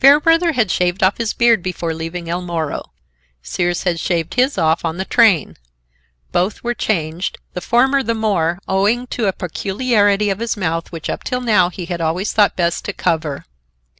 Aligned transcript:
Fairbrother 0.00 0.50
had 0.50 0.68
shaved 0.68 1.00
off 1.00 1.18
his 1.18 1.32
beard 1.32 1.62
before 1.62 1.94
leaving 1.94 2.28
El 2.28 2.42
Moro. 2.42 2.90
Sears 3.40 3.84
had 3.84 4.00
shaved 4.00 4.34
his 4.34 4.58
off 4.58 4.84
on 4.84 4.96
the 4.96 5.04
train. 5.04 5.56
Both 6.32 6.64
were 6.64 6.74
changed, 6.74 7.38
the 7.52 7.60
former 7.60 8.02
the 8.02 8.14
more, 8.16 8.58
owing 8.66 9.06
to 9.12 9.28
a 9.28 9.32
peculiarity 9.32 10.28
of 10.28 10.40
his 10.40 10.56
mouth 10.56 10.90
which 10.90 11.08
up 11.08 11.22
till 11.22 11.40
now 11.40 11.70
he 11.70 11.84
had 11.86 12.00
always 12.00 12.32
thought 12.32 12.56
best 12.56 12.84
to 12.86 12.92
cover. 12.92 13.44